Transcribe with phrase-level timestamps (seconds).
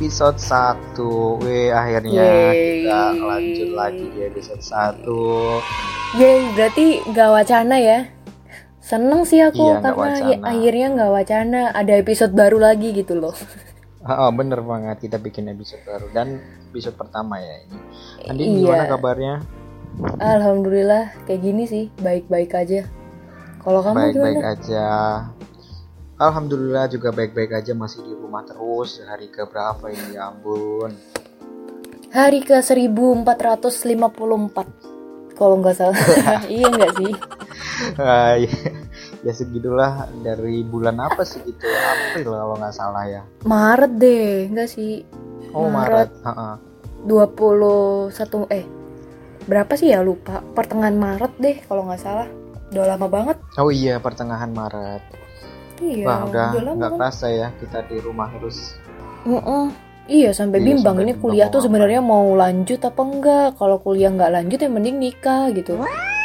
[0.00, 0.96] episode 1
[1.44, 2.80] Wih akhirnya Yeay.
[2.80, 5.04] kita lanjut lagi di episode 1
[6.16, 7.98] Yeay, berarti nggak wacana ya?
[8.80, 10.48] Seneng sih aku Iya, karena wacana.
[10.48, 13.36] akhirnya nggak wacana, ada episode baru lagi gitu loh.
[14.02, 17.76] oh, Bener banget kita bikin episode baru Dan episode pertama ya ini
[18.24, 18.56] Andi Iya.
[18.58, 19.34] gimana kabarnya?
[20.16, 22.88] Alhamdulillah kayak gini sih, baik-baik aja.
[23.60, 24.52] Kalau kamu Baik-baik gimana?
[24.56, 24.86] aja
[26.20, 30.92] Alhamdulillah juga baik-baik aja masih di rumah terus Hari ke berapa ini ya ampun
[32.12, 33.24] Hari ke 1454
[35.40, 35.96] kalau nggak salah.
[36.52, 37.12] iya nggak sih?
[37.96, 38.52] Ah, iya.
[39.24, 44.68] Ya segitulah dari bulan apa sih gitu April kalau nggak salah ya Maret deh, nggak
[44.68, 45.00] sih?
[45.56, 46.12] Oh Maret.
[46.12, 46.60] Maret, Ha-ha.
[47.08, 48.12] 21
[48.52, 48.68] eh
[49.48, 52.28] berapa sih ya lupa pertengahan Maret deh kalau nggak salah
[52.70, 55.00] udah lama banget Oh iya pertengahan Maret
[55.80, 56.98] iya Wah udah nggak kan?
[56.98, 58.58] kerasa ya kita di rumah terus.
[59.24, 59.64] Mm-mm.
[60.10, 63.48] iya sampai Iya, bimbang sampai ini bimbang kuliah tuh sebenarnya mau lanjut apa enggak?
[63.60, 65.74] Kalau kuliah nggak lanjut ya mending nikah gitu.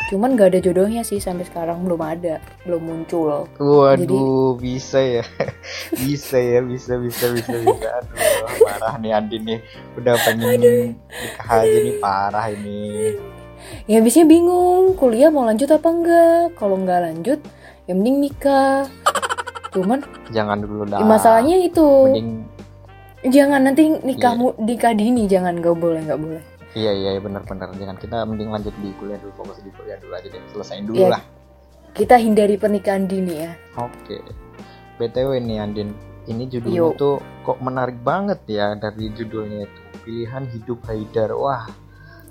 [0.10, 3.50] Cuman nggak ada jodohnya sih sampai sekarang belum ada belum muncul.
[3.58, 5.24] Waduh bisa ya,
[6.04, 7.88] bisa ya, bisa bisa bisa bisa.
[8.04, 8.20] Aduh
[8.64, 9.60] parah nih Andi nih,
[9.96, 10.60] udah pengen
[11.22, 13.16] nikah aja nih parah ini.
[13.90, 16.44] ya biasanya bingung kuliah mau lanjut apa enggak?
[16.60, 17.40] Kalau nggak lanjut
[17.88, 18.90] ya mending nikah
[19.76, 20.00] cuman
[20.32, 20.98] Jangan dulu dah.
[20.98, 22.32] ya masalahnya itu Mending
[23.26, 26.42] jangan nanti nikahmu nikah dini jangan nggak boleh nggak boleh
[26.74, 30.28] iya iya benar-benar jangan kita mending lanjut di kuliah dulu fokus di kuliah dulu aja
[30.30, 31.10] deh selesain dulu Iya.
[31.12, 31.22] lah.
[31.92, 34.24] kita hindari pernikahan dini ya Oke.
[34.96, 35.92] BTW nih Andin,
[36.26, 36.96] ini judulnya Yuk.
[36.96, 39.82] tuh kok menarik banget ya dari judulnya itu.
[40.02, 41.36] Pilihan hidup Haidar.
[41.36, 41.68] Wah.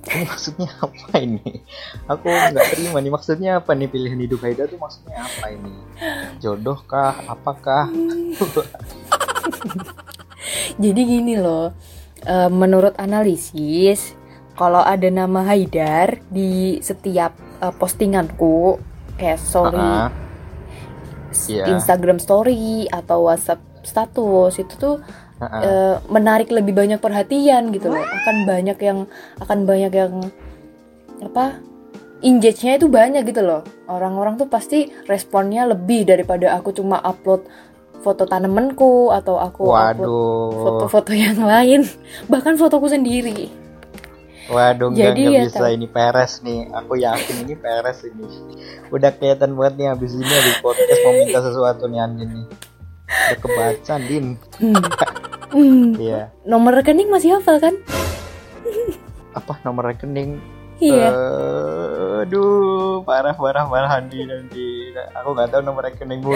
[0.04, 1.64] Ini maksudnya apa ini?
[2.06, 5.72] Aku nggak terima nih maksudnya apa nih pilihan hidup Haidar tuh maksudnya apa ini?
[6.38, 7.24] Jodoh kah?
[7.24, 7.88] Apakah?
[10.82, 11.72] Jadi gini loh,
[12.22, 14.14] eh, menurut analisis,
[14.54, 18.78] kalau ada nama Haidar di setiap eh, postinganku,
[19.16, 20.10] kayak story, Ah,
[21.50, 21.66] Iya.
[21.74, 24.96] Instagram story atau WhatsApp status itu tuh
[25.50, 28.00] eh, menarik lebih banyak perhatian gitu loh.
[28.00, 28.98] Akan banyak yang
[29.40, 30.12] akan banyak yang
[31.20, 31.60] apa?
[32.24, 33.60] Engage-nya itu banyak gitu loh.
[33.84, 37.44] Orang-orang tuh pasti responnya lebih daripada aku cuma upload
[38.04, 41.88] foto tanamanku atau aku upload foto-foto yang lain
[42.32, 43.48] bahkan fotoku sendiri
[44.44, 45.72] Waduh, Jadi ya, bisa tahu.
[45.72, 46.68] ini peres nih.
[46.68, 48.28] Aku yakin ini peres ini.
[48.92, 52.46] Udah kelihatan banget nih habis ini di podcast mau minta sesuatu nih Andin nih.
[53.08, 54.36] Udah kebaca, Din.
[54.60, 54.76] hmm.
[55.54, 55.94] Hmm.
[55.94, 56.34] Iya.
[56.42, 57.74] nomor rekening masih hafal kan
[59.38, 60.38] Apa nomor rekening?
[60.76, 64.90] iya Eh, aduh, parah parah parah Andi nanti.
[65.14, 66.34] Aku nggak tahu nomor rekeningmu.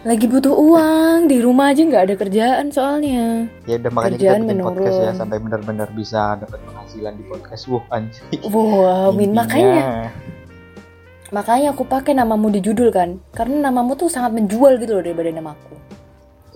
[0.00, 4.42] lagi butuh uang di rumah aja nggak ada kerjaan soalnya Ya udah makanya kita Kerjaan
[4.42, 5.14] bikin podcast ya menurun.
[5.16, 7.62] sampai benar-benar bisa dapat penghasilan di podcast.
[7.68, 8.24] Wah, anjing.
[8.42, 10.10] wow min makanya
[11.28, 15.30] makanya aku pakai namamu di judul kan karena namamu tuh sangat menjual gitu loh daripada
[15.30, 15.74] namaku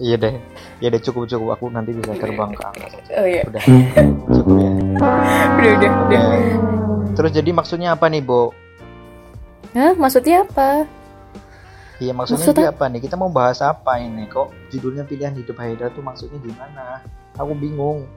[0.00, 0.34] Iya deh.
[0.80, 2.98] Iya deh cukup cukup aku nanti bisa terbang ke angkasa.
[3.20, 3.62] oh iya Udah.
[4.36, 4.70] Cukup ya.
[5.58, 6.22] udah udah Ya.
[7.12, 8.56] Terus jadi maksudnya apa nih, Bo?
[9.76, 10.84] Hah, maksudnya apa
[12.02, 13.00] Iya maksudnya Maksud apa nih?
[13.04, 14.26] Kita mau bahas apa ini?
[14.26, 17.04] Kok judulnya pilihan hidup Haidar tuh maksudnya gimana?
[17.38, 18.08] Aku bingung.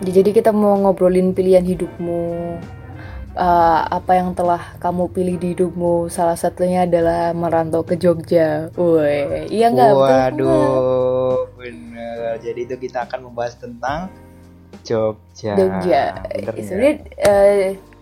[0.00, 2.56] Ya, Jadi kita mau ngobrolin pilihan hidupmu
[3.30, 8.74] Eh, apa yang telah kamu pilih di hidupmu salah satunya adalah merantau ke Jogja.
[8.74, 9.90] Woi, iya nggak?
[9.94, 12.42] Waduh, bener.
[12.42, 14.10] Jadi itu kita akan membahas tentang
[14.82, 15.54] Jogja.
[15.54, 16.02] Jogja.
[16.26, 16.54] Nggak?
[16.58, 16.94] Sebenarnya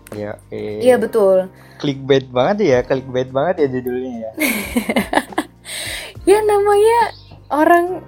[0.09, 0.81] Iya, eh.
[0.81, 1.53] iya betul.
[1.77, 4.31] Clickbait banget ya, clickbait banget ya judulnya ya.
[6.27, 6.99] Ya namanya
[7.49, 8.05] orang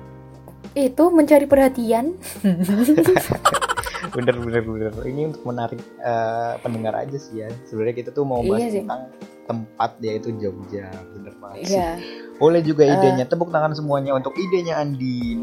[0.73, 2.15] itu mencari perhatian.
[4.15, 4.91] bener bener bener.
[5.01, 7.47] Ini untuk menarik eh, pendengar aja sih ya.
[7.63, 8.81] Sebenarnya kita tuh mau Iya bahas sih.
[8.81, 9.01] tentang
[9.43, 10.87] tempat yaitu Jogja.
[11.11, 11.75] Bener banget sih.
[11.75, 11.89] Iya.
[12.37, 12.91] Boleh juga Eh.
[12.91, 13.25] idenya.
[13.25, 15.39] Tepuk tangan semuanya untuk idenya Andi.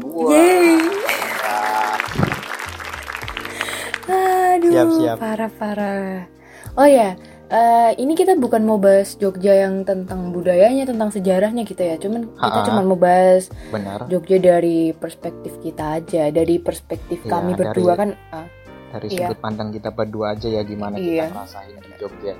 [4.09, 5.17] Ah, Aduh, Siap, siap.
[5.21, 6.25] parah-parah.
[6.73, 7.13] Oh ya,
[7.49, 11.97] eh, ini kita bukan mau bahas Jogja yang tentang budayanya, tentang sejarahnya gitu ya.
[11.97, 12.67] Cuman kita Ha-ha.
[12.67, 14.05] cuma mau bahas benar.
[14.05, 18.09] Jogja dari perspektif kita aja, dari perspektif Iya, kami dari- berdua kan.
[18.31, 18.45] ah,
[18.89, 19.29] Dari Iya.
[19.29, 21.29] sudut pandang kita berdua aja ya gimana Iya.
[21.29, 22.33] kita ngerasain di Jogja.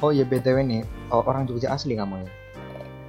[0.00, 2.28] Oh ya btw nih, oh, orang Jogja asli kamu ya?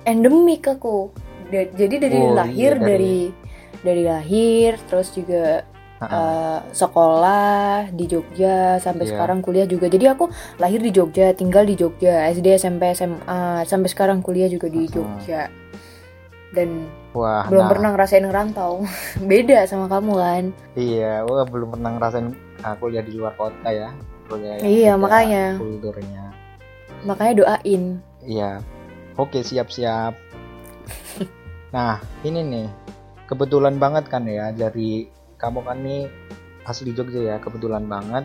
[0.04, 1.16] endemik aku.
[1.48, 3.18] Da- jadi dari Oh, lahir iya, dari
[3.80, 5.64] dari lahir, terus juga
[6.10, 9.12] Eh, sekolah di Jogja sampai Iya.
[9.16, 9.88] sekarang kuliah juga.
[9.88, 10.28] Jadi aku
[10.58, 14.86] lahir di Jogja, tinggal di Jogja, SD, SMP, SMA, sampai sekarang kuliah juga di.
[14.90, 15.48] Jogja.
[16.54, 16.86] dan
[17.18, 18.86] Wah, belum nah, pernah ngerasain ngerantau.
[19.26, 20.44] Beda sama kamu kan?
[20.78, 22.30] Iya, wah belum pernah ngerasain
[22.62, 23.90] ah, kuliah di luar kota ya.
[24.30, 25.58] Kuliah Iya, makanya.
[25.58, 26.30] Kulturnya.
[27.10, 27.98] Makanya doain.
[28.22, 28.62] Iya.
[29.18, 30.14] Oke, siap-siap.
[31.76, 32.68] nah, ini nih.
[33.26, 35.10] Kebetulan banget kan ya dari
[35.44, 36.08] kamu kan nih
[36.64, 38.24] asli Jogja ya, kebetulan banget.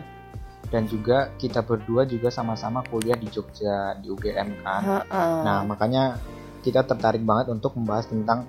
[0.69, 4.81] Dan juga kita berdua juga sama-sama kuliah di Jogja di UGM kan.
[4.85, 5.23] Ha-ha.
[5.43, 6.15] Nah, makanya
[6.61, 8.45] kita tertarik banget untuk membahas tentang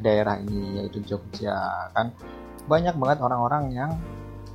[0.00, 1.54] daerah ini yaitu Jogja
[1.92, 2.10] kan.
[2.64, 3.90] Banyak banget orang-orang yang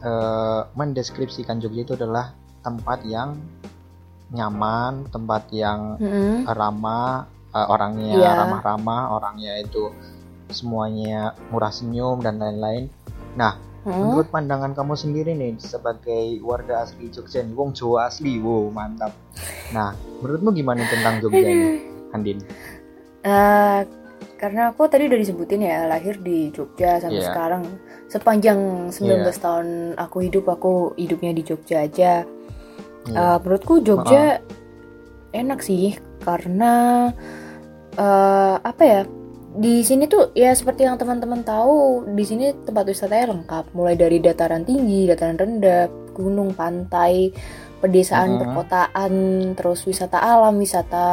[0.01, 2.33] eh, mendeskripsikan Jogja itu adalah
[2.65, 3.37] tempat yang
[4.33, 6.49] nyaman, tempat yang Mm-mm.
[6.49, 8.31] ramah, eh, orangnya Iya.
[8.33, 9.93] ramah-ramah, orangnya itu
[10.49, 12.89] semuanya murah senyum dan lain-lain.
[13.35, 13.53] Nah,
[13.85, 14.01] Hmm?
[14.01, 19.13] menurut pandangan kamu sendiri nih sebagai warga asli Jogja nih, wong Jawa asli, wow mantap.
[19.69, 21.85] Nah, menurutmu gimana tentang Jogja ini,
[22.17, 22.41] Andin?
[23.21, 23.79] Eh,
[24.35, 27.29] karena aku tadi udah disebutin ya lahir di Jogja sampai Iya.
[27.29, 27.63] sekarang
[28.05, 28.59] sepanjang
[28.89, 29.41] 19 Iya.
[29.41, 32.25] tahun aku hidup aku hidupnya di Jogja aja.
[33.05, 33.13] Iya.
[33.13, 34.41] Eh, menurutku Jogja
[35.29, 37.13] enak sih karena
[37.93, 39.01] eh, apa ya
[39.55, 44.19] di sini tuh ya seperti yang teman-teman tahu di sini tempat wisatanya lengkap mulai dari
[44.19, 47.31] dataran tinggi, dataran rendah, gunung, pantai,
[47.79, 48.39] pedesaan, Mhm.
[48.43, 49.13] perkotaan,
[49.55, 51.05] terus wisata alam, wisata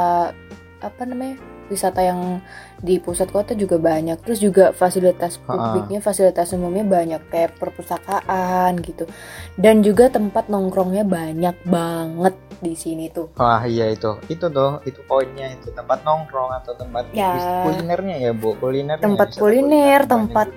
[0.83, 1.39] apa namanya
[1.73, 2.45] wisata yang
[2.77, 4.21] di pusat kota juga banyak.
[4.21, 9.09] Terus juga fasilitas publiknya fasilitas umumnya banyak kayak perpustakaan gitu.
[9.55, 13.33] Dan juga tempat nongkrongnya banyak banget di sini tuh.
[13.35, 17.65] Wah iya itu, itu tuh, itu poinnya itu tempat nongkrong atau tempat Ya.
[17.65, 19.01] kulinernya ya bu, kuliner.
[19.01, 20.53] Tempat kuliner, tempat-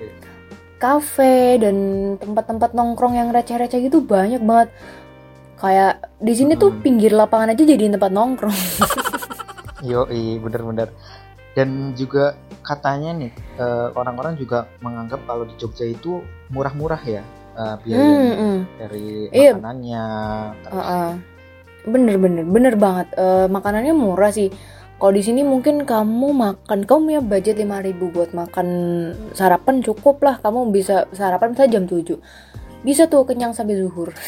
[0.75, 1.75] kafe dan
[2.19, 4.69] tempat-tempat nongkrong yang receh-receh gitu banyak banget.
[5.55, 6.83] Kayak di sini tuh Hmm.
[6.83, 8.51] pinggir lapangan aja jadiin tempat nongkrong
[9.85, 10.09] Yo
[10.39, 10.89] bener-bener.
[11.55, 17.23] Dan juga katanya nih eh, orang-orang juga menganggap kalau di Jogja itu murah-murah ya
[17.55, 18.59] eh, biayanya Hmm, hmm.
[18.77, 19.53] dari Iya.
[19.55, 20.03] makanannya.
[20.59, 21.09] Terus, Heeh.
[21.85, 24.49] bener bener bener banget Eh, makanannya murah sih
[24.95, 28.67] kalau di sini mungkin kamu makan kamu punya budget 5000 buat makan
[29.31, 32.15] sarapan cukup lah kamu bisa sarapan misalnya jam 7
[32.81, 34.09] bisa tuh kenyang sampai zuhur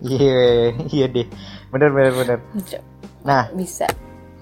[0.00, 1.24] Iya, iya deh,
[1.70, 2.38] bener-bener bener.
[3.22, 3.88] Nah, bisa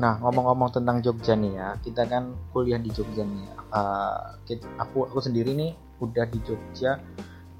[0.03, 3.47] Nah, ngomong-ngomong tentang Jogja nih ya, kita kan kuliah di Jogja nih.
[3.47, 3.55] ya.
[3.71, 5.73] Eh, kit- aku aku sendiri nih
[6.03, 6.99] udah di Jogja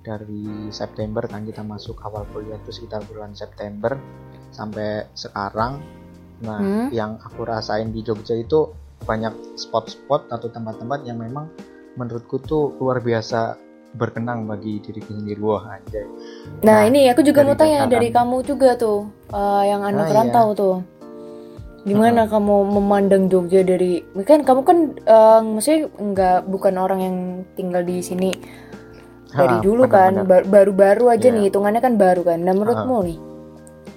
[0.03, 3.95] dari September kan kita masuk awal kuliah itu sekitar bulan September
[4.51, 5.79] sampai sekarang.
[6.43, 6.89] Nah, Hmm.
[6.91, 8.75] yang aku rasain di Jogja itu
[9.07, 11.47] banyak spot-spot atau tempat-tempat yang memang
[11.95, 13.55] menurutku tuh luar biasa
[13.95, 15.39] berkenang bagi diriku sendiri.
[15.39, 16.03] Wah, anjay.
[16.65, 20.11] nah, Nah, ini aku juga mau tanya dari kamu juga tuh eh, yang anak Ah,
[20.11, 20.17] iya.
[20.19, 20.77] rantau tuh
[21.83, 27.17] gimana kamu memandang Jogja dari kan kamu kan eh, maksudnya nggak bukan orang yang
[27.53, 28.31] tinggal di sini
[29.29, 30.45] dari Ha, dulu kan bener-bener.
[30.45, 31.35] ba- baru-baru aja Iya.
[31.35, 33.19] nih hitungannya kan baru kan nah menurutmu nih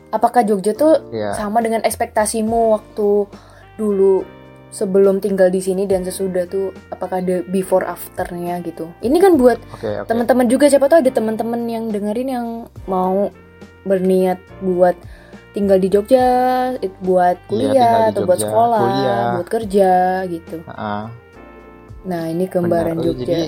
[0.09, 1.35] apakah Jogja tuh Iya.
[1.35, 3.27] sama dengan ekspektasimu waktu
[3.75, 4.23] dulu
[4.71, 9.59] sebelum tinggal di sini dan sesudah tuh apakah ada before afternya gitu ini kan buat
[9.71, 10.07] Oke, oke.
[10.07, 12.47] teman-teman juga siapa tahu ada teman-teman yang dengerin yang
[12.83, 13.29] mau
[13.83, 14.95] berniat buat
[15.55, 16.27] tinggal di Jogja
[16.99, 19.25] buat Iya, kuliah di atau buat Jogja, sekolah kuliah.
[19.33, 19.91] buat kerja
[20.27, 20.97] gitu Ha-ha.
[22.03, 23.01] nah ini gambaran Benar.
[23.01, 23.47] Oh, Jogja Jadi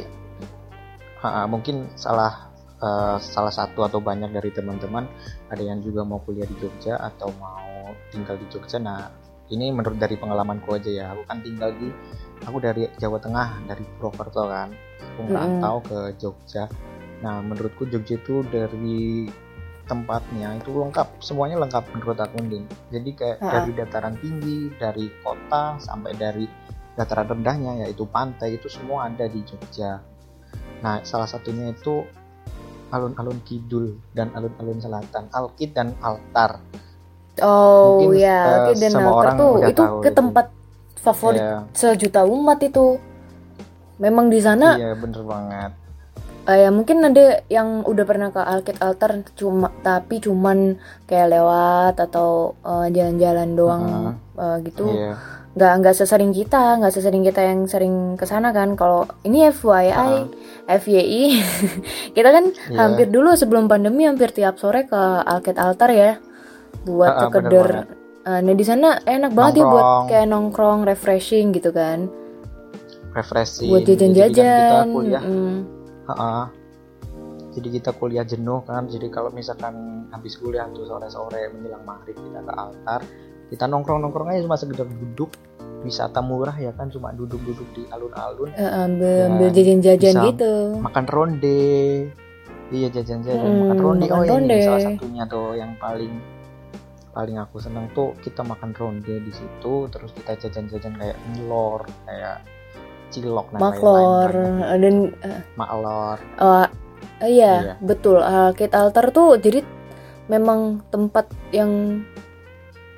[1.20, 2.48] ha, mungkin salah
[2.78, 5.04] eh, salah satu atau banyak dari teman-teman
[5.50, 7.68] ada yang juga mau kuliah di Jogja atau mau
[8.10, 8.78] tinggal di Jogja.
[8.78, 9.10] Nah,
[9.48, 11.06] ini menurut dari pengalamanku aja ya.
[11.12, 11.88] Aku kan tinggal di
[12.44, 14.70] aku dari Jawa Tengah, dari Purwokerto kan.
[15.16, 16.68] Aku merantau ke Jogja.
[17.24, 19.26] Nah, menurutku Jogja itu dari
[19.88, 22.68] tempatnya itu lengkap, semuanya lengkap menurut aku Din.
[22.92, 23.52] Jadi kayak Ha-ha.
[23.58, 26.46] dari dataran tinggi, dari kota sampai dari
[26.94, 30.04] dataran rendahnya yaitu pantai itu semua ada di Jogja.
[30.84, 32.04] Nah, salah satunya itu
[32.88, 36.60] alun-alun kidul dan alun-alun selatan, Alkit dan Altar.
[37.38, 40.18] oh mungkin, ya eh, oke dan Altar orang tuh itu ke itu.
[40.18, 40.46] tempat
[40.98, 42.98] favorit Iya, sejuta umat itu
[44.02, 45.72] memang di sana iya bener banget.
[46.48, 51.96] Eh, ya mungkin ada yang udah pernah ke Alkit Altar cuma tapi cuman kayak lewat
[52.00, 53.84] atau eh, jalan-jalan doang
[54.34, 55.14] eh, gitu Iya.
[55.54, 60.30] nggak nggak sesering kita nggak sesering kita yang sering ke sana kan kalau ini FYI
[60.70, 61.24] FYI
[62.16, 62.78] kita kan Iya.
[62.78, 66.12] hampir dulu sebelum pandemi hampir tiap sore ke Alkit Altar ya
[66.86, 67.88] buat sekedar banget.
[68.24, 70.06] eh, nah di sana enak banget ya buat Nongkrong.
[70.08, 72.08] kayak nongkrong refreshing gitu kan
[73.12, 73.68] refreshing.
[73.68, 75.58] buat jajan-jajan mm.
[76.08, 76.50] Ha-ha.
[77.52, 78.86] Jadi kita kuliah jenuh kan.
[78.86, 79.74] Jadi kalau misalkan
[80.10, 83.02] habis kuliah tuh sore-sore menjelang maghrib kita ke altar,
[83.48, 85.32] kita nongkrong-nongkrong aja cuma sekedar duduk
[85.78, 92.10] wisata murah ya kan cuma duduk-duduk di alun-alun ambil ambil jajan-jajan gitu makan ronde
[92.74, 94.58] iya jajan-jajan Hmm, makan ronde makan oh ini ronde.
[94.66, 96.14] salah satunya tuh yang paling
[97.14, 102.42] paling aku seneng tuh kita makan ronde di situ terus kita jajan-jajan kayak milor kayak
[103.10, 104.30] cilok dan maklor.
[104.32, 106.18] Lain-lain dan eh, maklor.
[106.20, 106.68] eh,
[107.26, 107.74] iya, Iya.
[107.80, 108.20] betul.
[108.20, 109.64] Alkit Altar tuh jadi
[110.28, 112.04] memang tempat yang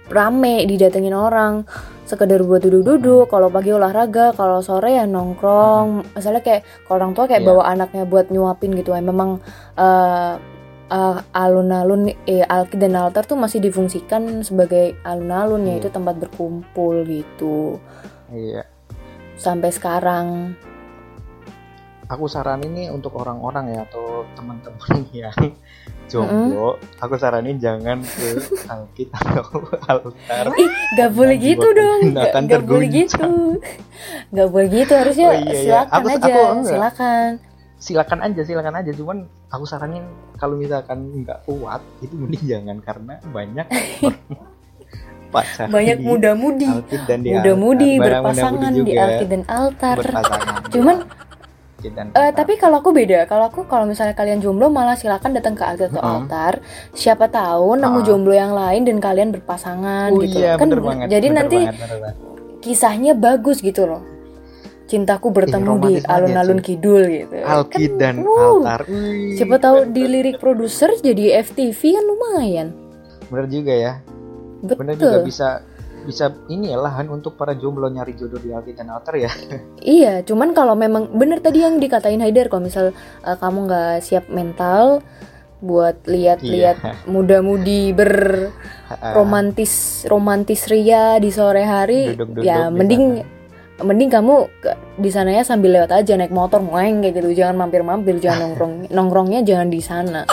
[0.09, 1.69] rame didatengin orang.
[2.09, 6.17] Sekedar buat duduk-duduk kalau pagi olahraga kalau sore ya nongkrong.
[6.17, 7.49] Misalnya kayak kalau orang tua kayak Iya.
[7.53, 8.97] bawa anaknya buat nyuapin gitu.
[8.97, 9.37] Ya memang
[9.77, 10.33] eh,
[10.89, 15.77] eh, alun-alun eh, Alkit dan altar tuh masih difungsikan sebagai alun-alun Iya.
[15.77, 17.77] yaitu tempat berkumpul gitu.
[18.33, 18.65] Iya
[19.39, 20.53] sampai sekarang.
[22.09, 25.29] Aku saranin nih untuk orang-orang ya atau teman-teman yang
[26.09, 28.33] jomblo aku saranin jangan ke
[28.73, 30.45] alkit atau altar.
[30.57, 32.01] Ih nggak boleh gitu dong.
[32.09, 33.29] Tindakan nggak boleh gitu.
[34.33, 35.61] Nggak boleh gitu harusnya Oh, iya, iya.
[35.61, 36.65] silakan Aku- aja aku enggak.
[36.73, 37.29] silakan.
[37.79, 38.91] Silakan aja silakan aja.
[38.91, 39.17] Cuman
[39.47, 40.03] aku saranin
[40.41, 43.67] kalau misalkan nggak kuat itu mending jangan karena banyak
[45.29, 45.67] pacar.
[45.69, 46.69] Banyak di muda-mudi.
[46.89, 46.97] Di
[47.31, 48.05] muda-mudi altar.
[48.05, 49.95] Berpasangan di alkit dan altar.
[49.97, 50.11] di
[50.73, 50.97] Cuman,
[51.79, 52.35] Eh, altar.
[52.35, 53.23] tapi kalau aku beda.
[53.23, 56.15] Kalau aku kalau misalnya kalian jomblo malah silakan datang ke alkit atau Mm-mm.
[56.27, 56.59] altar.
[56.91, 58.03] Siapa tahu nemu Ah.
[58.03, 61.59] jomblo yang lain dan kalian berpasangan oh, gitu iya, kan bener banget, jadi bener nanti
[61.63, 62.13] banget, bener
[62.59, 64.03] kisahnya bagus gitu loh.
[64.89, 67.35] Cintaku bertemu di banget ya, alun-alun kidul gitu.
[67.45, 68.81] Alkit Kan, dan wuh, altar.
[68.89, 72.67] Wih, siapa tahu di lirik produser jadi FTV kan lumayan.
[73.29, 73.93] Bener juga ya
[74.63, 75.61] betul bener juga bisa
[76.07, 79.27] bisa ini ya lahan untuk para jomblo nyari jodoh di alkit dan altar ya
[79.83, 84.29] Iya, cuman kalau memang bener tadi yang dikatain Haidar kalau misal uh, kamu nggak siap
[84.31, 85.01] mental
[85.59, 86.93] buat lihat-lihat Iya.
[87.13, 93.03] muda-mudi berromantis romantis ria di sore hari, Duduk-duduk ya di mending
[93.79, 94.47] mending kamu
[94.99, 99.43] di sananya sambil lewat aja naik motor ngoeng kayak gitu, jangan mampir-mampir, jangan nongkrong nongkrongnya
[99.43, 100.23] jangan di sana.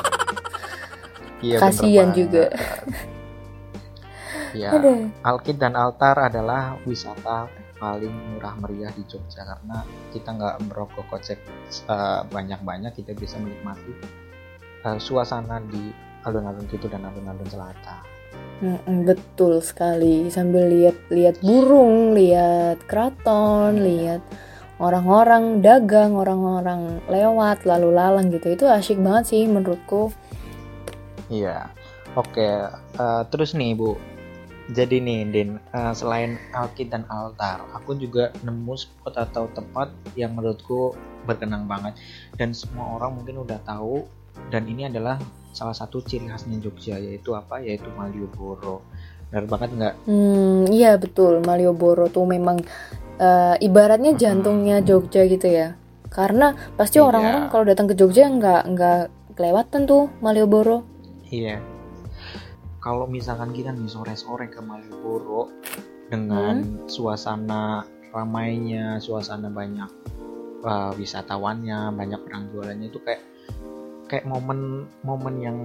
[1.42, 2.45] Iya, Kasian bener juga.
[4.56, 5.12] Ya, Aduh.
[5.20, 7.44] Alkit dan Altar adalah wisata
[7.76, 9.84] paling murah meriah di Jogja karena
[10.16, 11.36] kita nggak merokok kocek
[11.92, 13.92] eh, banyak-banyak, kita bisa menikmati
[14.88, 15.92] eh, suasana di
[16.25, 18.00] alun-alun gitu dan alun-alun selatan.
[18.64, 24.25] Mm-mm, betul sekali sambil lihat-lihat burung, lihat keraton, lihat
[24.80, 28.56] orang-orang dagang, orang-orang lewat lalu lalang gitu.
[28.56, 30.16] Itu asyik banget sih menurutku.
[31.28, 31.68] Iya,
[32.16, 32.48] oke.
[32.72, 34.00] eh, terus nih Bu,
[34.66, 40.35] jadi nih Din, eh, selain Alkit dan Altar, aku juga nemu spot atau tempat yang
[40.35, 41.94] menurutku berkenang banget
[42.35, 44.06] dan semua orang mungkin udah tahu
[44.50, 45.18] dan ini adalah
[45.50, 47.58] salah satu ciri khasnya Jogja yaitu apa?
[47.58, 48.85] Yaitu Malioboro.
[49.32, 49.94] Benar banget nggak?
[50.06, 51.40] Hmm, iya betul.
[51.42, 52.61] Malioboro tuh memang
[53.16, 55.73] eh, ibaratnya jantungnya Jogja gitu ya.
[56.12, 57.08] Karena pasti Iya.
[57.08, 59.00] orang-orang kalau datang ke Jogja nggak nggak
[59.35, 60.85] kelewatan tuh Malioboro.
[61.32, 61.58] Iya.
[62.87, 65.50] Kalau misalkan kita nih sore-sore ke Malioboro
[66.07, 67.83] dengan suasana
[68.14, 69.90] ramainya, suasana banyak
[70.62, 73.26] uh, wisatawannya, banyak orang jualannya itu kayak
[74.07, 75.59] kayak momen-momen yang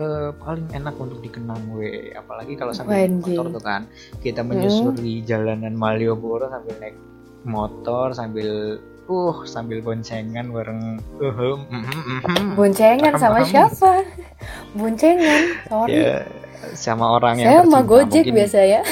[0.00, 2.16] eh, paling enak untuk dikenang we.
[2.16, 3.84] Apalagi kalau sambil naik motor tuh kan
[4.24, 6.96] kita menyusuri jalanan Malioboro sambil naik
[7.44, 11.60] motor sambil uh sambil boncengan bareng uh,
[12.56, 14.00] Boncengan sama siapa?
[14.80, 15.92] Boncengan, sorry.
[15.92, 16.24] ya
[16.72, 17.78] sama orang yang Saya sama.
[17.82, 18.80] Gojek Mungkin- biasa ya.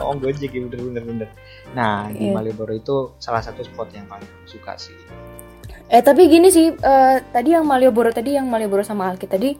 [0.00, 1.28] oh Gojek ya bener bener bener
[1.70, 2.32] nah di Iya.
[2.32, 4.94] Malioboro itu salah satu spot yang paling suka sih
[5.90, 9.54] Eh tapi gini sih, eh, tadi yang Malioboro tadi yang Malioboro sama Alkit tadi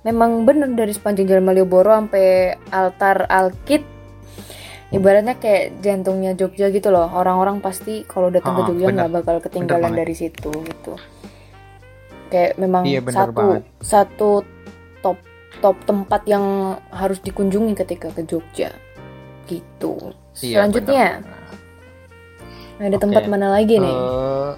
[0.00, 3.80] memang bener dari sepanjang jalan Malioboro sampai altar Alkit
[4.90, 7.06] ibaratnya kayak jantungnya Jogja gitu loh.
[7.06, 10.98] Orang-orang pasti kalau datang ke Ah, Jogja nggak bakal ketinggalan dari situ gitu.
[12.26, 13.62] Kayak memang Iya, satu banget.
[13.78, 14.30] satu
[15.58, 16.42] top tempat yang
[16.88, 18.70] harus dikunjungi ketika ke Jogja
[19.46, 20.12] gitu.
[20.38, 21.46] Iya, Selanjutnya bener-bener.
[22.78, 23.02] ada Oke.
[23.02, 23.90] tempat mana lagi nih?
[23.90, 24.52] Eh,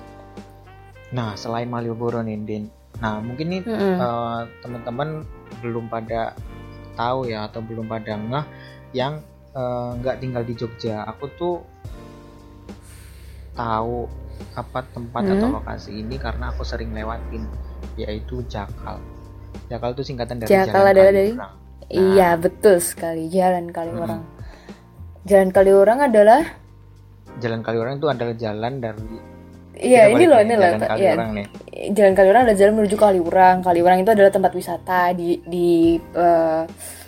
[1.11, 2.65] nah selain Malioboro nih Din
[3.01, 3.97] nah mungkin nih Mm-mm.
[3.97, 5.25] eh, teman-teman
[5.59, 6.37] belum pada
[6.95, 8.45] tahu ya atau belum pada ngeh
[8.93, 11.55] yang eh, nggak tinggal di Jogja aku tuh
[13.53, 14.05] tahu
[14.53, 15.33] apa tempat Hmm.
[15.37, 17.45] atau lokasi ini karena aku sering lewatin
[17.97, 19.01] yaitu Jakal
[19.71, 21.55] Jakal itu singkatan dari Jakal Jalan adalah dari- Kaliurang.
[21.91, 23.23] Iya betul sekali.
[23.27, 24.23] Jalan Kaliurang.
[25.23, 26.43] Jalan Kaliurang adalah
[27.39, 29.07] Jalan Kaliurang itu adalah jalan dari
[29.81, 30.67] Iya ini loh ini loh.
[30.69, 30.91] Jalan Iya.
[30.91, 31.47] Kaliurang nih.
[31.91, 33.57] Jalan Kaliurang adalah jalan menuju Kaliurang.
[33.63, 36.63] Kaliurang itu adalah tempat wisata di di eh,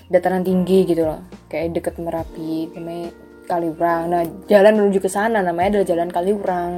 [0.09, 1.21] dataran tinggi gitu loh.
[1.47, 3.11] Kayak deket merapi namanya
[3.45, 4.03] Kaliurang.
[4.09, 6.73] Nah jalan menuju ke sana namanya adalah jalan Kaliurang.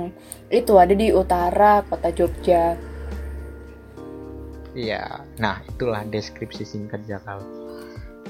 [0.49, 2.75] Itu ada di utara kota Jogja
[4.75, 7.39] Iya, nah itulah deskripsi singkat Jakal.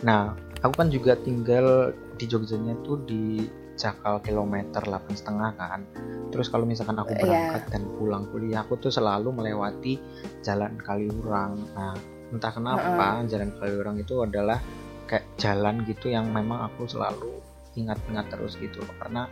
[0.05, 5.83] Nah, aku kan juga tinggal di Jogjanya tuh di Jakal kilometer 8 setengah kan.
[6.31, 7.23] Terus kalau misalkan aku Iya.
[7.27, 9.99] berangkat dan pulang kuliah, aku tuh selalu melewati
[10.45, 11.59] Jalan Kaliurang.
[11.75, 11.97] Nah,
[12.31, 14.61] entah kenapa Jalan Kaliurang itu adalah
[15.05, 17.41] kayak jalan gitu yang memang aku selalu
[17.77, 18.81] ingat-ingat terus gitu.
[19.01, 19.29] Karena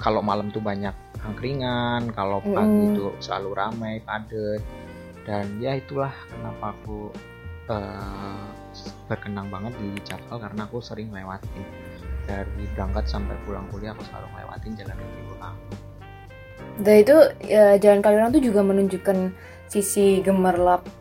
[0.00, 2.96] kalau malam tuh banyak angkringan, kalau pagi Mm-mm.
[2.96, 4.64] tuh selalu ramai, padet
[5.28, 7.12] dan ya itulah kenapa aku
[7.68, 8.44] eh,
[9.10, 11.66] berkenang banget di Jakal karena aku sering lewatin
[12.24, 15.56] dari berangkat sampai pulang kuliah aku selalu lewatin jalan kaki pulang.
[16.80, 19.34] Dan itu ya, Jalan Kaliurang tuh juga menunjukkan
[19.68, 20.24] sisi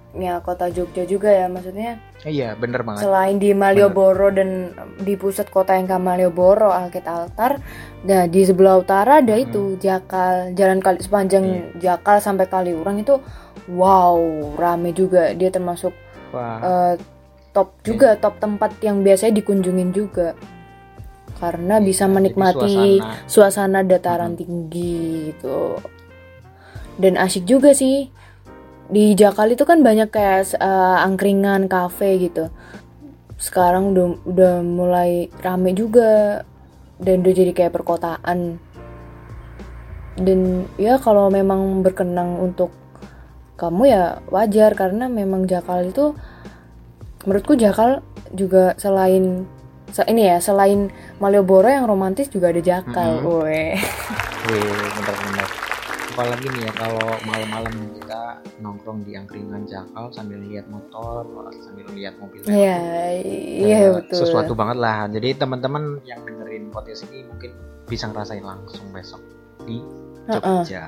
[0.10, 2.02] gemerlapnya kota Jogja juga ya maksudnya?
[2.20, 3.06] Iya bener banget.
[3.06, 7.62] Selain di Malioboro dan di pusat kota yang ke Malioboro Alket Altar
[8.00, 9.44] nah di sebelah utara ada Hmm.
[9.44, 11.64] itu Jakal Jalan Kali sepanjang Iya.
[11.94, 13.22] Jakal sampai Kaliurang itu
[13.70, 14.18] wow
[14.56, 15.32] rame juga.
[15.32, 15.94] Dia termasuk
[16.32, 16.58] wah.
[16.60, 16.94] eh,
[17.52, 20.34] top juga top tempat yang biasanya dikunjungin juga.
[21.38, 24.40] Karena Iya, bisa menikmati suasana- suasana dataran Mhm.
[24.40, 24.98] tinggi
[25.30, 25.78] gitu.
[26.98, 28.12] Dan asik juga sih
[28.90, 32.50] di Jakal itu kan banyak kayak eh, angkringan kafe gitu
[33.38, 36.44] sekarang udah udah mulai rame juga
[37.00, 38.60] dan udah jadi kayak perkotaan
[40.20, 40.40] dan
[40.76, 42.76] ya kalau memang berkenang untuk
[43.56, 46.12] kamu ya wajar karena memang Jakal itu
[47.24, 49.48] menurutku Jakal juga selain
[49.90, 53.28] se- ini ya selain Malioboro yang romantis juga ada Jakal, Mhm.
[53.28, 53.76] weh.
[54.48, 55.48] wih bener-bener
[56.10, 58.22] apalagi nih ya kalau malam-malam kita
[58.60, 61.24] nongkrong di angkringan Jakal sambil lihat motor
[61.60, 62.78] sambil lihat mobil lewat Iya,
[63.60, 64.18] iya betul.
[64.18, 67.52] sesuatu banget lah jadi teman-teman yang dengerin podcast ini mungkin
[67.86, 69.22] bisa ngerasain langsung besok
[69.64, 69.80] di.
[70.30, 70.86] Jogja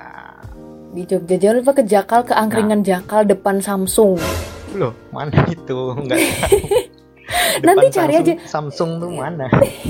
[0.91, 4.21] Di Jogja jangan lupa ke Jakal ke angkringan Jakal depan Samsung.
[4.71, 6.19] loh mana itu nggak
[7.62, 9.47] Nanti cari Samsung, Samsung tuh mana?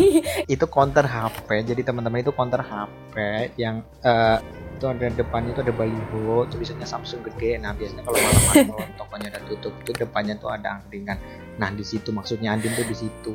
[0.54, 3.16] Itu counter HP jadi teman-teman itu counter HP
[3.56, 4.38] yang eh,
[4.74, 7.56] itu ada depannya itu ada baliho tulisannya Samsung gede.
[7.56, 8.42] Nah biasanya kalau malam
[8.74, 11.22] kalau tokonya udah tutup tuh depannya tuh ada angkringan.
[11.54, 13.32] Nah di situ maksudnya Andin tuh di situ.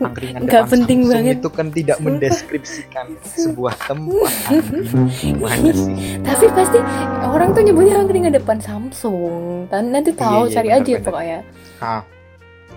[0.00, 1.36] Angkringan Nggak depan penting Samsung banget.
[1.36, 4.32] itu kan tidak mendeskripsikan sebuah tempat.
[5.20, 5.94] Gimana sih?
[6.18, 6.78] Tapi pasti
[7.22, 9.68] orang tuh nyebutnya angkringan depan Samsung.
[9.68, 11.04] Nanti tahu Iya, iya, cari bener, aja bener.
[11.04, 11.38] pokoknya.
[11.76, 12.00] ah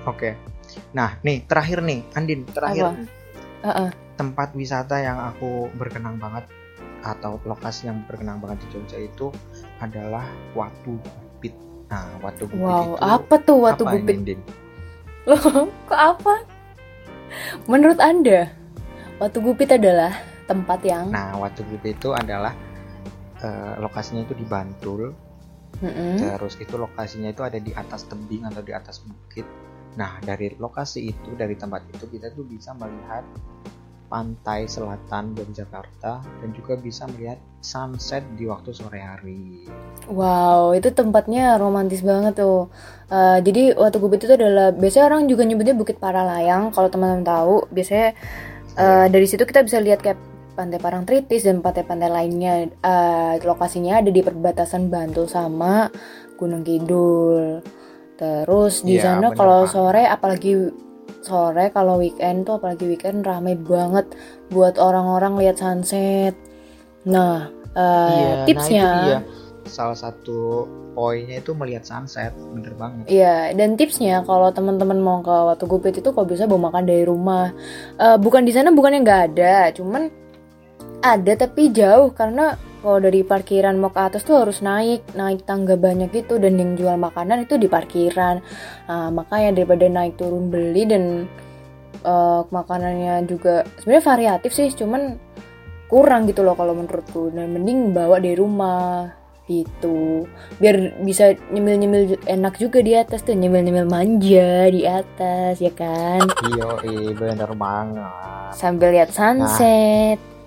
[0.04, 0.30] oke
[0.94, 3.02] nah nih terakhir nih Andin terakhir Apa?
[3.60, 3.90] Heeh.
[4.16, 6.48] tempat wisata yang aku berkenang banget
[7.04, 9.32] atau lokasi yang berkenang banget di Jogja itu
[9.80, 11.56] adalah Watu Gupit.
[11.88, 14.16] Nah, Watu Gupit Wow, itu apa tuh Watu apa Gupit?
[14.20, 14.42] ini, Din?
[15.24, 16.34] Loh, kok apa?
[17.72, 18.52] Menurut Anda,
[19.20, 20.12] Watu Gupit adalah
[20.48, 22.52] tempat yang Nah, Watu Gupit itu adalah
[23.40, 25.16] eh, lokasinya itu di Bantul.
[25.80, 26.20] Mm-mm.
[26.20, 29.48] Terus itu lokasinya itu ada di atas tebing atau di atas bukit.
[30.00, 33.28] Nah, dari lokasi itu, dari tempat itu kita tuh bisa melihat
[34.10, 39.70] pantai selatan Yogyakarta dan juga bisa melihat sunset di waktu sore hari.
[40.10, 42.72] Wow, itu tempatnya romantis banget tuh.
[43.12, 46.74] Eh, jadi Watu Gupit itu adalah biasanya orang juga nyebutnya Bukit Paralayang.
[46.74, 48.18] Kalau teman-teman tahu, biasanya
[48.80, 50.18] eh, dari situ kita bisa lihat kayak
[50.58, 52.66] Pantai Parangtritis dan pantai-pantai lainnya.
[52.66, 55.88] Eh, lokasinya ada di perbatasan Bantul sama
[56.36, 57.62] Gunung Kidul.
[58.20, 60.68] Terus di Iya, sana kalau sore, apalagi
[61.24, 64.12] sore kalau weekend tuh apalagi weekend ramai banget
[64.52, 66.36] buat orang-orang lihat sunset.
[67.08, 68.84] Nah, eh, Iya, tipsnya.
[68.84, 69.20] nah itu dia.
[69.70, 73.08] Salah satu poinnya itu melihat sunset, bener banget.
[73.08, 77.08] Iya, dan tipsnya kalau teman-teman mau ke Watu Gupit itu kalau bisa bawa makan dari
[77.08, 77.56] rumah.
[77.96, 80.12] Eh, bukan di sana bukannya nggak ada, cuman
[81.00, 85.76] ada tapi jauh karena kalau dari parkiran mau ke atas tuh harus naik, naik tangga
[85.76, 88.40] banyak gitu dan yang jual makanan itu di parkiran.
[88.88, 91.04] Nah, makanya daripada naik turun beli dan
[92.00, 95.20] eh, makanannya juga sebenarnya variatif sih, cuman
[95.88, 97.30] kurang gitu loh kalau menurutku.
[97.30, 99.12] Dan mending bawa dari rumah
[99.50, 100.30] gitu
[100.62, 106.22] biar bisa nyemil-nyemil enak juga di atas tuh nyemil-nyemil manja di atas ya kan
[106.54, 106.78] Iya,
[107.18, 108.54] bener banget.
[108.54, 110.39] sambil lihat sunset Hmm.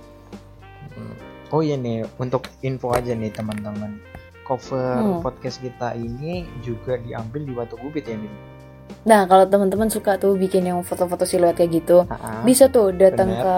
[1.53, 4.01] Oh iya nih, untuk info aja nih teman-teman.
[4.43, 5.21] Cover Hmm.
[5.21, 8.33] podcast kita ini juga diambil di Watu Gupit ya, Min?
[9.03, 12.45] nah kalau teman-teman suka tuh bikin yang foto-foto siluet kayak gitu Ha-ha.
[12.45, 13.57] bisa tuh datang ke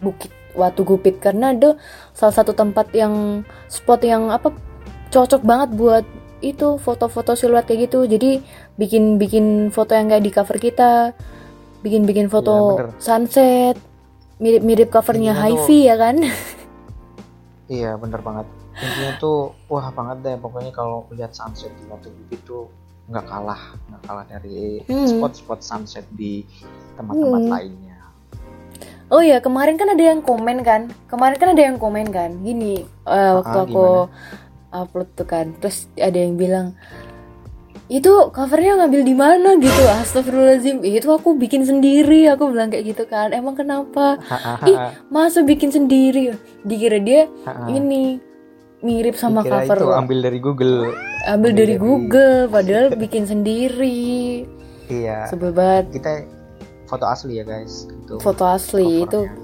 [0.00, 1.74] Bukit Watu Gupit karena itu
[2.12, 4.52] salah satu tempat yang spot yang apa
[5.08, 6.04] cocok banget buat
[6.40, 8.44] itu foto-foto siluet kayak gitu jadi
[8.76, 11.16] bikin bikin foto yang kayak di cover kita
[11.80, 12.88] bikin-bikin foto Iya, bener.
[12.98, 13.76] sunset
[14.36, 16.16] mirip-mirip covernya tuh- Hi-Fi ya kan
[17.70, 18.50] Iya bener banget.
[18.76, 19.38] Intinya tuh
[19.70, 22.66] wah banget deh pokoknya kalau lihat sunset di Batu Bukit tuh
[23.06, 25.06] nggak kalah nggak kalah dari Hmm.
[25.06, 26.42] spot-spot sunset di
[26.98, 27.52] tempat-tempat Hmm.
[27.52, 27.96] lainnya.
[29.06, 32.82] Oh ya kemarin kan ada yang komen kan kemarin kan ada yang komen kan gini
[33.06, 33.86] eh, waktu Ah, aku
[34.70, 36.78] upload tuh kan terus ada yang bilang
[37.90, 39.58] itu covernya ngambil di mana?
[39.58, 39.82] gitu.
[39.82, 42.30] Astagfirullahaladzim itu aku bikin sendiri.
[42.30, 43.34] Aku bilang kayak gitu kan.
[43.34, 44.14] Emang kenapa?
[44.62, 44.78] Ih,
[45.10, 46.38] masa bikin sendiri?
[46.62, 47.26] Dikira dia
[47.66, 48.22] ini
[48.80, 50.94] mirip sama Dikira cover itu ambil dari Google.
[51.28, 54.46] ambil dari Google padahal bikin sendiri.
[54.86, 55.26] Iya.
[55.26, 55.98] sebel banget.
[55.98, 56.12] Kita
[56.86, 57.90] foto asli ya guys.
[57.90, 59.38] Itu foto asli itu covernya.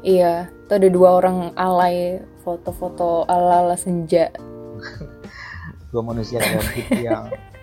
[0.00, 4.28] iya itu ada dua orang alay foto-foto ala-ala senja.
[5.90, 7.30] Dua manusia kreatif yang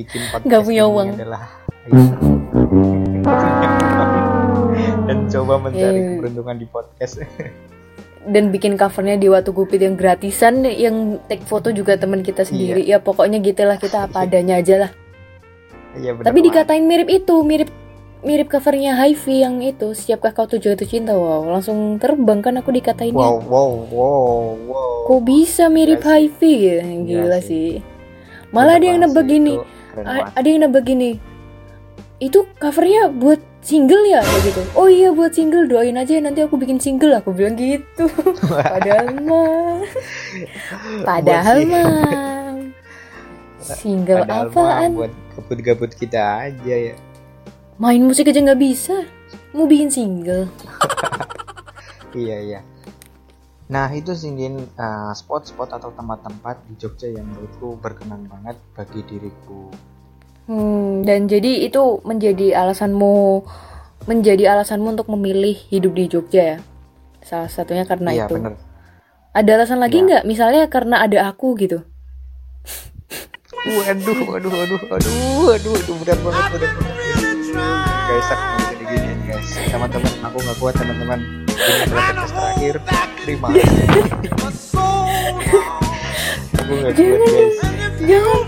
[0.00, 1.08] bikin podcast Nggak punya ini uang.
[1.14, 1.42] adalah
[5.06, 6.02] dan coba mencari Eh.
[6.14, 7.14] keberuntungan di podcast.
[8.22, 12.82] Dan bikin covernya di Watu Gupit yang gratisan yang take foto juga teman kita sendiri.
[12.82, 14.90] Ya pokoknya gitulah kita apa adanya aja lah.
[15.90, 17.66] Iya, bener tapi dikatain mirip itu mirip
[18.20, 21.12] mirip covernya Hi-Fi yang itu siapkah kau tuh jatuh cinta.
[21.12, 23.16] Wow langsung terbang kan aku dikatainnya.
[23.16, 24.28] Wow wow wow
[24.68, 24.94] wow.
[25.08, 26.28] Kok bisa mirip Gila sih.
[26.28, 26.78] Hi-Fi ya?
[27.02, 27.42] Gila sih.
[27.42, 27.68] sih.
[28.52, 30.32] Malah ada yang nebak gini itu keren A- banget.
[30.34, 31.10] ada yang nebak gini
[32.20, 34.20] itu covernya buat single ya?
[34.20, 34.62] Kayak gitu.
[34.74, 37.16] Oh iya buat single doain aja nanti aku bikin single.
[37.16, 38.04] Aku bilang gitu.
[38.52, 39.80] Padahal mah.
[41.00, 42.60] Padahal mah.
[43.80, 44.90] Single Padahal apaan?
[44.92, 46.94] buat gabut-gabut kita aja ya.
[47.76, 49.04] Main musik aja nggak bisa.
[49.52, 50.44] Mau bikin single.
[52.10, 52.60] Iya iya
[53.70, 59.06] nah itu sih Din, uh, spot-spot atau tempat-tempat di Jogja yang menurutku berkenan banget bagi
[59.06, 59.70] diriku
[60.50, 63.46] hmm, dan jadi itu menjadi alasanmu
[64.10, 66.58] menjadi alasanmu untuk memilih hidup di Jogja ya
[67.22, 68.58] salah satunya karena iya itu bener
[69.30, 70.06] ada alasan lagi Iya.
[70.10, 71.86] nggak misalnya karena ada aku gitu
[73.60, 76.96] Waduh, waduh, waduh, waduh, waduh, waduh, berat banget, berat banget.
[78.08, 79.48] Guys, aku gini guys.
[79.68, 81.49] Teman-teman, aku nggak kuat teman-teman.
[81.60, 82.76] Terakhir.
[83.20, 84.80] Terima kasih.
[86.70, 87.56] kuat guys.
[88.06, 88.40] jangan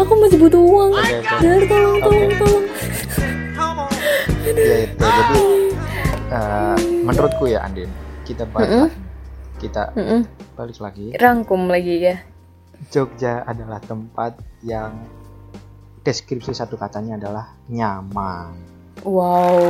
[0.00, 0.90] aku masih butuh uang
[1.44, 2.38] jangan tolong tolong Oke.
[2.40, 2.64] tolong
[4.50, 5.00] Ya itu.
[5.00, 5.16] Jadi
[6.32, 7.90] eh, menurutku ya Andin,
[8.24, 8.98] kita balik lagi.
[9.60, 9.82] Kita
[10.56, 11.06] balik lagi.
[11.20, 12.16] rangkum lagi ya
[12.88, 14.96] Jogja adalah tempat yang
[16.00, 18.56] deskripsi satu katanya adalah nyaman.
[19.04, 19.60] wow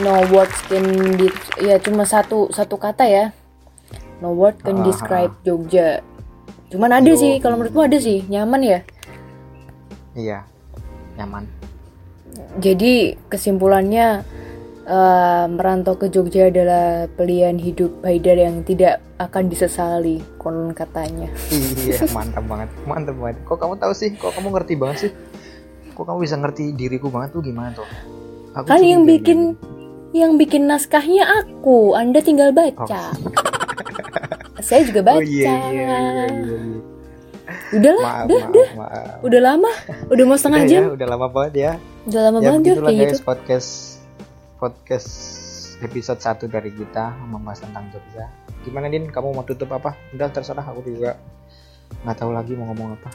[0.00, 3.24] no words can di ya cuma satu satu kata ya
[4.18, 6.00] no word can Ah, describe Jogja
[6.68, 7.14] cuman ada Yo.
[7.14, 8.80] sih kalau menurutmu ada sih nyaman ya
[10.14, 10.46] Iya,
[11.16, 11.42] nyaman.
[12.56, 14.22] jadi kesimpulannya
[14.84, 22.06] eh, merantau ke Jogja adalah pilihan hidup Haidar yang tidak akan disesali konon katanya Iya,
[22.16, 22.70] mantap banget.
[22.84, 23.36] Mantap banget.
[23.42, 24.10] Kok kamu tahu sih?
[24.12, 25.10] Kok kamu ngerti banget sih?
[25.94, 27.86] Kok kamu bisa ngerti diriku banget tuh gimana tuh?
[28.54, 30.22] Aku kan yang bikin nih.
[30.22, 33.10] yang bikin naskahnya aku anda tinggal baca
[34.60, 36.26] saya juga baca Oh iya iya iya iya.
[36.30, 36.58] iya.
[37.72, 39.16] udahlah Maaf, udah maaf, udah maaf.
[39.20, 39.72] udah lama
[40.08, 41.72] udah mau setengah Udah jam ya, udah lama banget ya.
[42.04, 43.70] udah lama ya banget begitulah kayak guys gitu podcast
[44.56, 45.10] podcast
[45.80, 48.24] episode 1 dari kita membahas tentang Jogja.
[48.62, 49.04] Gimana Din?
[49.04, 49.92] Kamu mau tutup apa?
[50.10, 51.18] Udah terserah aku juga
[52.00, 53.10] nggak tahu lagi mau ngomong apa.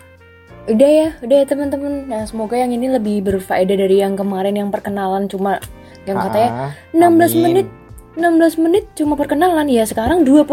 [0.70, 4.70] Udah ya udah ya teman-teman nah semoga yang ini lebih berfaedah dari yang kemarin yang
[4.70, 5.58] perkenalan cuma
[6.04, 7.02] yang katanya Ah, 16
[7.32, 7.42] amin.
[7.42, 7.68] menit
[8.16, 8.26] 16
[8.58, 10.46] menit cuma perkenalan ya sekarang 20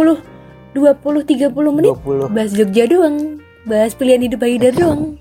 [0.72, 5.20] 20 30 menit 20 bahas Jogja doang bahas pilihan hidup Haidar doang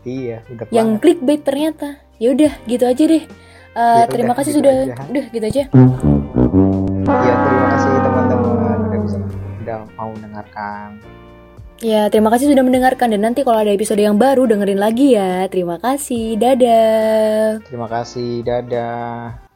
[0.00, 1.00] Iya, udah yang banget.
[1.02, 3.24] clickbait ternyata ya udah gitu aja deh
[3.70, 4.94] Eh, Ya terima udah, kasih gitu sudah aja.
[5.06, 5.62] udah gitu aja
[7.00, 8.50] Iya, terima kasih teman-teman
[8.82, 9.18] udah bisa
[9.60, 10.88] udah mau mendengarkan.
[11.80, 15.48] Ya terima kasih sudah mendengarkan dan nanti kalau ada episode yang baru dengerin lagi ya
[15.48, 18.42] terima kasih dadah Terima kasih.
[18.44, 19.49] Dadah.